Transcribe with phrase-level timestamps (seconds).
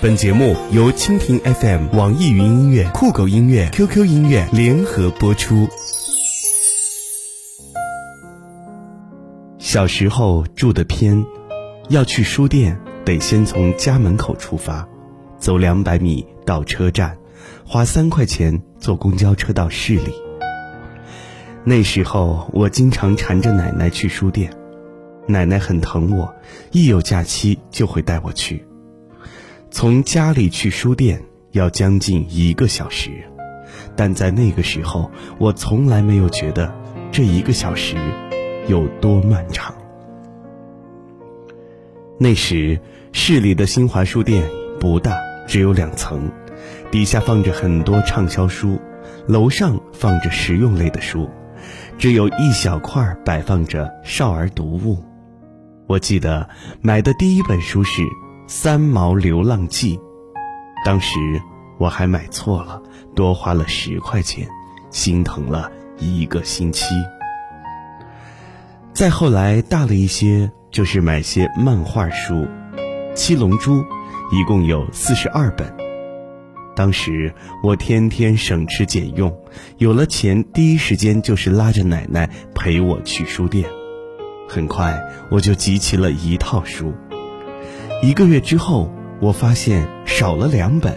[0.00, 5.68] 本节目由蜻蜓 FM、网易云音乐、酷狗音乐、QQ 音乐联合播出。
[9.58, 11.26] 小时候住的偏，
[11.88, 14.86] 要去书店得先从家门口出发，
[15.36, 17.18] 走两百米到车站，
[17.66, 20.14] 花三块钱坐公交车到市里。
[21.64, 24.52] 那时候我经常缠着奶奶去书店，
[25.26, 26.32] 奶奶很疼我，
[26.70, 28.67] 一有假期就会带我去。
[29.70, 31.22] 从家里去书店
[31.52, 33.10] 要将近一个小时，
[33.94, 36.74] 但在那个时候，我从来没有觉得
[37.12, 37.96] 这一个小时
[38.66, 39.74] 有多漫长。
[42.18, 42.80] 那时
[43.12, 44.42] 市里的新华书店
[44.80, 46.30] 不大，只有两层，
[46.90, 48.80] 底下放着很多畅销书，
[49.26, 51.28] 楼上放着实用类的书，
[51.98, 54.98] 只有一小块摆放着少儿读物。
[55.86, 56.48] 我记得
[56.80, 58.02] 买的第一本书是。
[58.50, 59.98] 《三毛流浪记》，
[60.82, 61.18] 当时
[61.76, 62.82] 我还买错了，
[63.14, 64.48] 多花了十块钱，
[64.88, 66.86] 心疼了一个星期。
[68.94, 72.36] 再后来大了一些，就是买些漫画书，
[73.12, 73.82] 《七龙珠》，
[74.32, 75.70] 一共有四十二本。
[76.74, 79.30] 当时我天天省吃俭用，
[79.76, 83.68] 有了钱，第一时间就是拉着奶奶陪我去书店。
[84.48, 84.98] 很快
[85.30, 86.94] 我就集齐了一套书。
[88.00, 88.88] 一个月之后，
[89.20, 90.96] 我发现少了两本，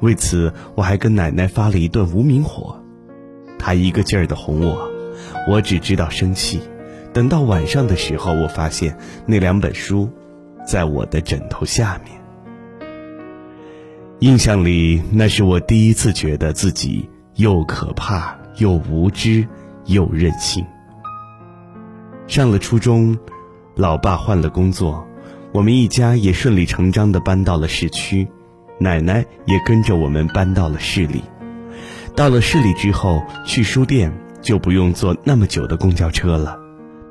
[0.00, 2.82] 为此我还跟奶奶发了一顿无名火。
[3.60, 4.90] 她一个劲儿的哄我，
[5.48, 6.60] 我只知道生气。
[7.12, 10.10] 等到晚上的时候，我发现那两本书
[10.66, 12.20] 在我的枕头下面。
[14.18, 19.46] 印象里，那是我第一次觉得自己又可怕又无知
[19.86, 20.66] 又任性。
[22.26, 23.16] 上了初中，
[23.76, 25.06] 老爸换了工作。
[25.52, 28.26] 我们一家也顺理成章地搬到了市区，
[28.78, 31.22] 奶奶也跟着我们搬到了市里。
[32.16, 36.58] 到了市里之后，去书店就不用坐那么久的公交车了，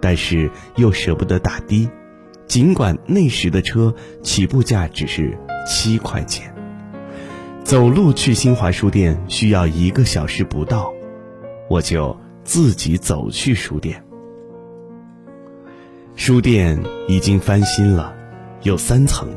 [0.01, 1.87] 但是又舍不得打的，
[2.47, 3.93] 尽管那时的车
[4.23, 5.37] 起步价只是
[5.67, 6.51] 七块钱。
[7.63, 10.91] 走路去新华书店需要一个小时不到，
[11.69, 14.03] 我就自己走去书店。
[16.15, 18.15] 书店已经翻新了。
[18.63, 19.27] 有三层，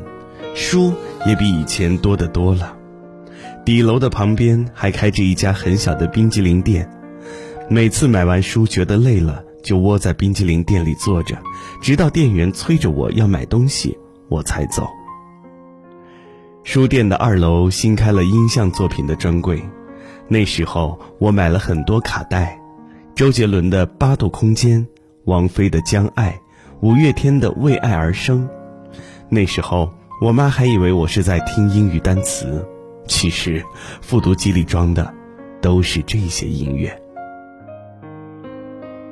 [0.53, 0.93] 书
[1.25, 2.77] 也比以前多得多了。
[3.65, 6.87] 底楼的旁边还开着一家很小的冰激凌店。
[7.67, 11.35] 每次买完书觉得累了，就窝在冰激凌店里坐着，
[11.81, 13.97] 直到店员催着我要买东西，
[14.29, 14.87] 我才走。
[16.63, 19.59] 书店的二楼新开了音像作品的专柜，
[20.27, 22.59] 那时候我买了很多卡带，
[23.15, 24.81] 周杰伦的《八度空间》，
[25.23, 26.31] 王菲的《将爱》，
[26.81, 28.47] 五月天的《为爱而生》。
[29.29, 29.91] 那时候，
[30.21, 32.65] 我妈还以为我是在听英语单词，
[33.07, 33.63] 其实
[34.01, 35.13] 复读机里装的
[35.61, 36.95] 都是这些音乐。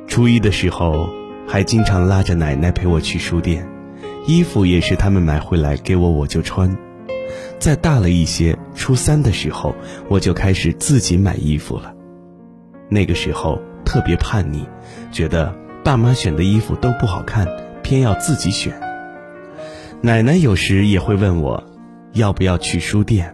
[0.08, 1.10] 初一的时候，
[1.48, 3.68] 还经常拉着奶奶陪我去书店，
[4.28, 6.78] 衣服也是他们买回来给我，我就穿。
[7.58, 9.74] 再大了一些，初三的时候，
[10.10, 11.94] 我就开始自己买衣服了。
[12.90, 14.68] 那个时候特别叛逆，
[15.12, 17.48] 觉得爸妈选的衣服都不好看，
[17.82, 18.83] 偏要自己选。
[20.06, 21.64] 奶奶有时也会问我，
[22.12, 23.34] 要不要去书店，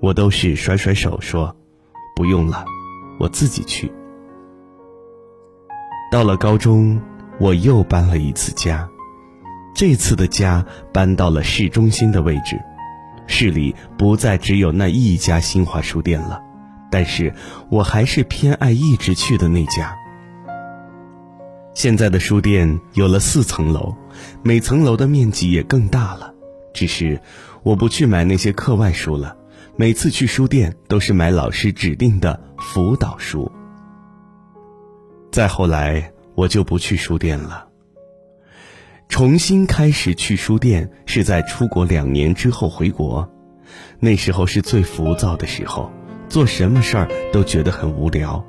[0.00, 1.52] 我都是甩甩手说，
[2.14, 2.64] 不用了，
[3.18, 3.92] 我自己去。
[6.12, 7.02] 到了高中，
[7.40, 8.88] 我又搬了一次家，
[9.74, 12.62] 这次的家搬到了市中心的位置，
[13.26, 16.40] 市里不再只有那一家新华书店了，
[16.92, 17.34] 但是
[17.68, 19.92] 我还是偏爱一直去的那家。
[21.74, 23.92] 现在的书店有了四层楼，
[24.42, 26.32] 每层楼的面积也更大了。
[26.72, 27.20] 只是
[27.62, 29.36] 我不去买那些课外书了，
[29.76, 33.50] 每次去书店都是买老师指定的辅导书。
[35.30, 37.68] 再后来，我就不去书店了。
[39.08, 43.28] 重新开始去书店是在出国两年之后回国，
[44.00, 45.92] 那时候是最浮躁的时候，
[46.28, 48.44] 做什么事儿都觉得很无聊。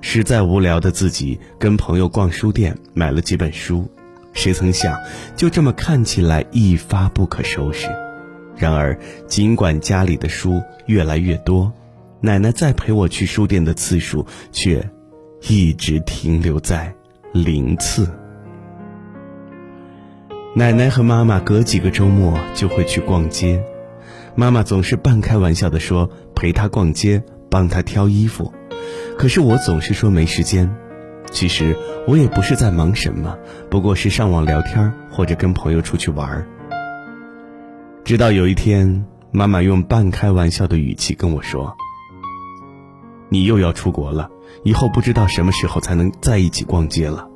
[0.00, 3.90] 实在无聊的自己跟朋友逛书店，买了几本书，
[4.32, 4.98] 谁曾想
[5.36, 7.88] 就这么看起来一发不可收拾。
[8.56, 11.72] 然而，尽管家里的书越来越多，
[12.20, 14.84] 奶奶再陪我去书店的次数却
[15.48, 16.92] 一直停留在
[17.32, 18.08] 零次。
[20.56, 23.62] 奶奶和妈妈隔几个周末就会去逛街，
[24.34, 28.52] 妈妈总是半开玩笑的说陪她逛街，帮她挑衣服。
[29.16, 30.74] 可是我总是说没时间，
[31.30, 31.76] 其实
[32.06, 33.36] 我也不是在忙什么，
[33.70, 36.46] 不过是上网聊天或者跟朋友出去玩。
[38.04, 41.76] 直到有一天，妈妈用半开玩笑的语气跟我说
[43.28, 44.30] ：“你又要出国了，
[44.64, 47.28] 以后不知道什么时候才能在一起逛街了。”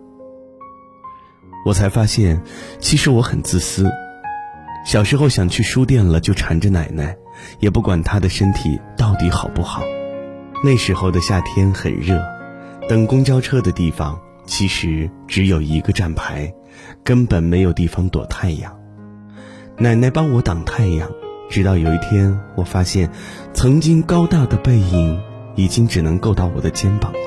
[1.67, 2.43] 我才发现，
[2.81, 3.89] 其实我很自私。
[4.85, 7.17] 小时候想去书店了，就缠着奶奶，
[7.61, 9.83] 也不管她的身体到底好不好。
[10.65, 12.21] 那时候的夏天很热，
[12.89, 16.53] 等公交车的地方其实只有一个站牌，
[17.05, 18.77] 根本没有地方躲太阳。
[19.79, 21.11] 奶奶帮我挡太阳，
[21.49, 23.11] 直到有一天，我发现，
[23.55, 25.21] 曾经高大的背影
[25.55, 27.19] 已经只能够到我的肩膀了。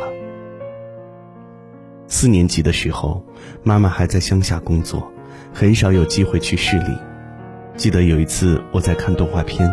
[2.08, 3.26] 四年级的时候，
[3.64, 5.12] 妈妈还在乡下工作，
[5.54, 6.98] 很少有机会去市里。
[7.76, 9.70] 记得有一次我在看动画片，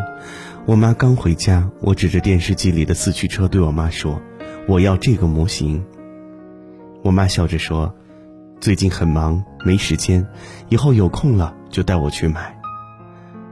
[0.65, 4.23] 我妈刚回家，我指着电视机里的四驱车对我妈说
[4.69, 5.85] ：“我要这个模型。”
[7.03, 7.93] 我妈笑着说
[8.61, 10.25] ：“最近很忙，没时间，
[10.69, 12.57] 以后有空了就带我去买。”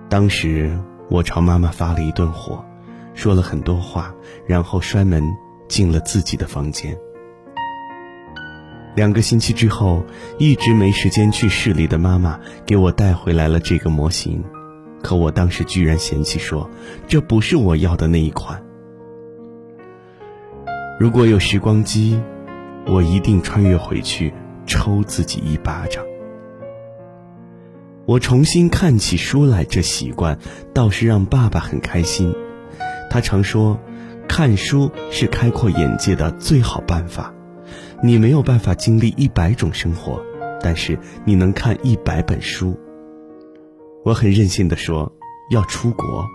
[0.09, 0.79] 当时
[1.09, 2.65] 我朝妈妈发了一顿火，
[3.13, 4.15] 说了很多话，
[4.47, 5.25] 然后摔门
[5.69, 6.97] 进了自己的房间。
[8.95, 10.05] 两个星期之后，
[10.39, 14.45] 一直没时间去市里的妈妈给我带回来了这个模型，
[15.03, 16.69] 可我当时居然嫌弃说
[17.09, 18.63] ：“这不是我要的那一款。”
[20.99, 22.21] 如果有时光机，
[22.87, 24.33] 我一定穿越回去
[24.67, 26.05] 抽自己一巴掌。
[28.07, 30.39] 我重新看起书来这习惯
[30.75, 32.35] 倒是让爸爸很开心，
[33.09, 33.79] 他常说
[34.29, 37.33] ：“看书是开阔眼界的最好办法。”
[38.03, 40.23] 你没有办法经历一百种生活，
[40.63, 42.79] 但是你能看一百本书。
[44.05, 45.11] 我很任性的说
[45.51, 46.27] 要出国，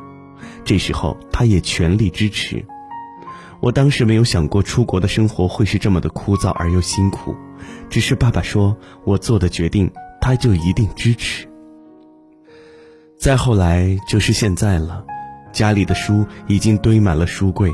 [0.64, 2.64] 这时候他也全力支持。
[3.62, 7.36] 我当时没有想过出国的生活会是这么的枯燥而又辛苦，
[7.90, 9.90] 只是爸爸说我做的决定，
[10.22, 11.48] 他就一定支持。
[13.18, 15.04] 再后来就是现在了，
[15.52, 17.74] 家里的书已经堆满了书柜，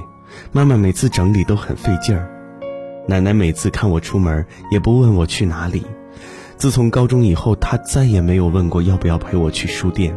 [0.52, 2.30] 妈妈每次整理都很费劲儿。
[3.08, 5.84] 奶奶每次看我出门，也不问我去哪里。
[6.62, 10.16] 自从高中以后，她再也没有问过要不要陪我去书店。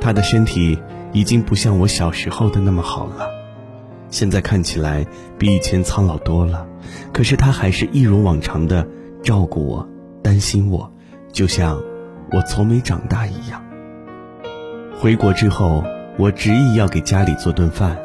[0.00, 0.78] 她的身体
[1.12, 3.26] 已经不像我小时候的那么好了，
[4.08, 5.04] 现在看起来
[5.40, 6.64] 比以前苍老多了。
[7.12, 8.86] 可是她还是一如往常的
[9.20, 9.88] 照顾我，
[10.22, 10.88] 担心我，
[11.32, 11.82] 就像
[12.30, 13.60] 我从没长大一样。
[14.96, 15.82] 回国之后，
[16.18, 17.98] 我执意要给家里做顿饭。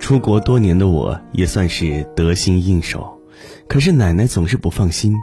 [0.00, 3.20] 出国多年的我也算是得心应手，
[3.68, 5.14] 可是奶奶总是不放心。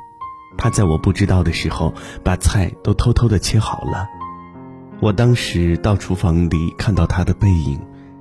[0.58, 1.94] 他在我不知道的时候，
[2.24, 4.08] 把菜都偷偷的切好了。
[5.00, 7.80] 我当时到厨房里看到他的背影，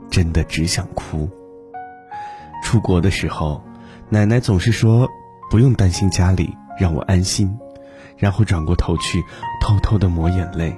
[0.08, 1.28] 真的只想哭。
[2.62, 3.62] 出国的时候，
[4.08, 5.08] 奶奶总是说
[5.50, 7.58] 不用担心家里，让我安心，
[8.16, 9.22] 然后转过头去
[9.60, 10.74] 偷偷的抹眼泪。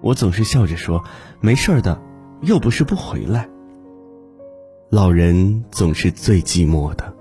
[0.00, 1.02] 我总是笑着说
[1.40, 2.00] 没事的，
[2.40, 3.48] 又不是不回来。
[4.90, 7.14] 老人总是最寂寞的。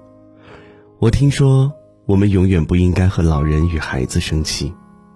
[1.00, 1.74] 我听说，
[2.06, 4.74] 我们永远不应该和老人与孩子生气，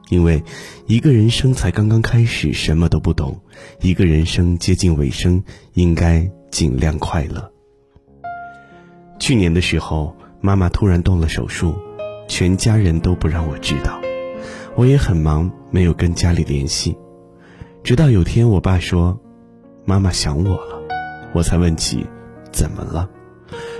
[0.09, 0.43] 因为
[0.85, 3.33] 一个人生才刚刚开始，什么都不懂；
[3.81, 5.43] 一个人生接近尾声，
[5.73, 7.51] 应该尽量快乐。
[9.19, 11.75] 去年的时候，妈妈突然动了手术，
[12.27, 13.99] 全家人都不让我知道，
[14.75, 16.95] 我也很忙，没有跟家里联系。
[17.83, 19.19] 直到有天，我爸说
[19.85, 20.81] ：“妈妈想我了。”
[21.33, 22.05] 我才问起。
[22.51, 23.09] 怎么了？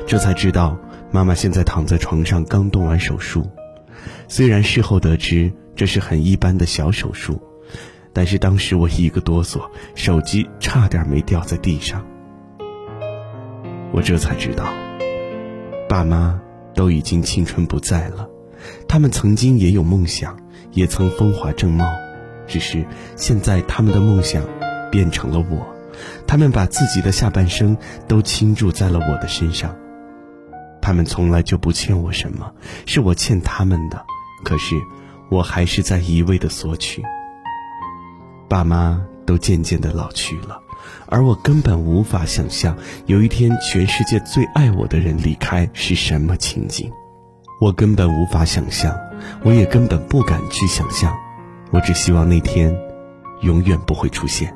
[0.05, 0.77] 这才知道，
[1.15, 3.49] 妈妈现在躺在床上，刚动完手术。
[4.27, 7.41] 虽然事后得知这是很一般的小手术，
[8.11, 9.61] 但是当时我一个哆嗦，
[9.95, 12.05] 手机差点没掉在地上。
[13.93, 14.65] 我这才知道，
[15.87, 16.37] 爸妈
[16.73, 18.27] 都已经青春不在了。
[18.85, 20.37] 他们曾经也有梦想，
[20.73, 21.85] 也曾风华正茂，
[22.45, 24.43] 只是现在他们的梦想
[24.91, 25.65] 变成了我。
[26.27, 29.73] 他们把自己的下半生都倾注在了我的身上，
[30.85, 32.53] 他们从来就不欠我什么，
[32.85, 34.05] 是我欠他们的。
[34.43, 34.75] 可是，
[35.29, 37.03] 我还是在一味的索取。
[38.47, 40.61] 爸妈都渐渐的老去了，
[41.07, 42.77] 而我根本无法想象
[43.07, 46.91] 有一天全世界最爱我的人离开是什么情景。
[47.59, 48.95] 我根本无法想象，
[49.43, 51.17] 我也根本不敢去想象。
[51.71, 52.71] 我只希望那天，
[53.41, 54.55] 永远不会出现。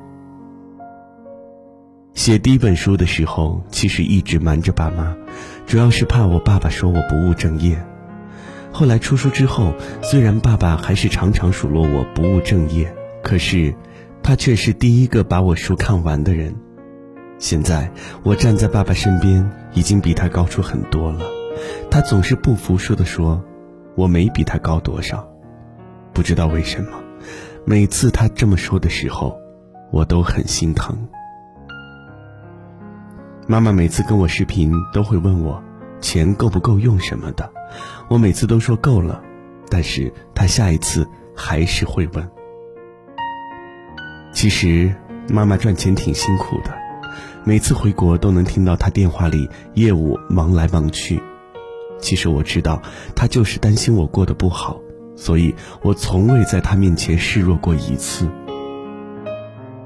[2.13, 5.15] 写第一本书的时候，其实一直瞒着爸妈，
[5.69, 7.79] 主要是怕我爸爸说我不务正业。
[8.71, 13.75] 后来出书之后，虽然爸爸还是常常数落我不务正业，可是
[14.23, 16.55] 他却是第一个把我书看完的人。
[17.37, 17.91] 现在
[18.23, 21.21] 我站在爸爸身边，已经比他高出很多了。
[21.91, 23.39] 他总是不服输地说
[23.93, 25.23] ：“我没比他高多少。”
[26.13, 26.99] 不知道为什么，
[27.63, 29.39] 每次他这么说的时候，
[29.91, 30.97] 我都很心疼。
[33.51, 35.59] 妈妈每次跟我视频都会问我
[35.99, 37.51] 钱够不够用什么的，
[38.07, 39.23] 我每次都说够了，
[39.71, 42.29] 但是她下一次还是会问。
[44.31, 44.93] 其实
[45.29, 46.71] 妈妈赚钱挺辛苦的，
[47.43, 51.19] 每次回国都能听到她电话里业务忙来忙去。
[51.99, 52.79] 其实我知道，
[53.15, 54.79] 她就是担心我过得不好，
[55.15, 58.29] 所以我从未在她面前示弱过一次。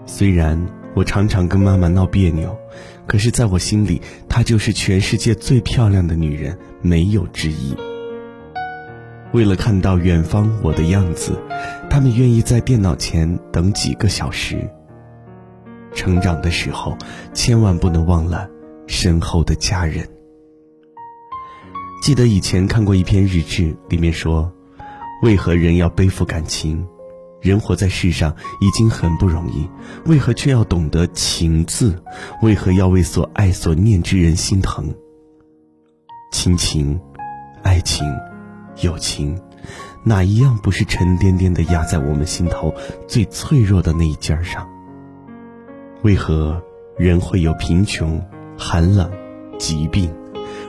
[0.05, 0.62] 虽然
[0.93, 2.53] 我常常跟妈妈闹别扭。
[3.05, 7.75] 可是，在我心里，她就是全世界最漂亮的女人，没有之一。
[9.33, 11.39] 为了看到远方我的样子，
[11.89, 14.69] 他们愿意在电脑前等几个小时。
[15.93, 16.98] 成长的时候，
[17.33, 18.50] 千万不能忘了
[18.88, 20.07] 身后的家人。
[22.01, 24.51] 记得以前看过一篇日志，里面说，
[25.22, 26.86] 为何人要背负感情？
[27.43, 29.69] 人活在世上已经很不容易，
[30.05, 32.01] 为何却要懂得情字？
[32.41, 34.95] 为何要为所爱所念之人心疼？
[36.31, 36.97] 亲情、
[37.62, 38.07] 爱情、
[38.81, 39.38] 友情，
[40.05, 42.73] 哪一样不是沉甸甸的压在我们心头
[43.09, 44.65] 最脆弱的那一尖上？
[46.01, 46.63] 为何
[46.97, 48.25] 人会有贫穷、
[48.57, 49.12] 寒冷、
[49.59, 50.09] 疾病，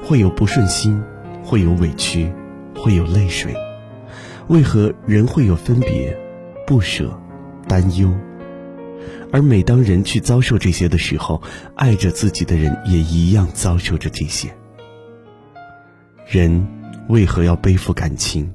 [0.03, 1.01] 会有不顺心，
[1.45, 2.33] 会有委屈，
[2.77, 3.55] 会有泪水？
[4.49, 6.19] 为何人会有分别？
[6.67, 7.21] 不舍，
[7.69, 8.11] 担忧，
[9.31, 11.43] 而每当人去遭受这些的时候，
[11.77, 14.49] 爱着自己的人也一样遭受着这些。
[16.27, 16.67] 人
[17.09, 18.51] 为何要背负感情？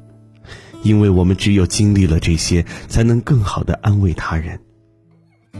[0.81, 4.59] 因为我们只有经历了这些，才能更好的安慰他人。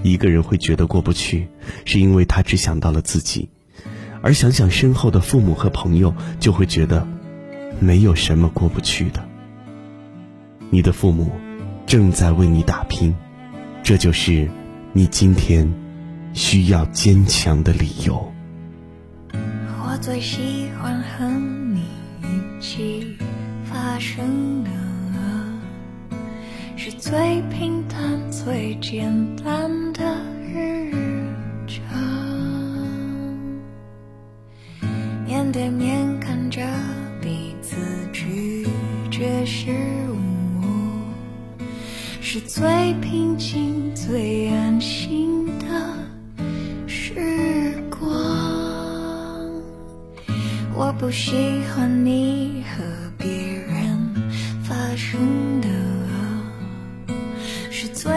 [0.02, 1.48] 一个人会觉得过不去，
[1.86, 3.48] 是因为他只想到了自己，
[4.24, 7.08] 而想想身后的父母和朋友，就会觉得
[7.80, 9.24] 没有什么过不去的。
[10.72, 11.32] 你的父母。
[11.90, 13.16] 正在为你打拼，
[13.82, 14.48] 这就是
[14.94, 15.68] 你今天
[16.34, 18.32] 需要坚强的理由。
[19.34, 21.26] 我最喜欢和
[21.74, 21.82] 你
[22.22, 23.18] 一起
[23.66, 24.70] 发生的，
[26.78, 29.12] 是最平淡、最简
[29.44, 30.16] 单的
[30.46, 30.79] 日
[42.52, 45.66] 最平静、最安心的
[46.88, 48.02] 时光。
[50.74, 52.84] 我不喜欢你和
[53.20, 53.96] 别人
[54.64, 55.68] 发生的，
[57.70, 58.12] 是最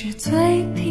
[0.00, 0.30] 是最
[0.76, 0.87] 平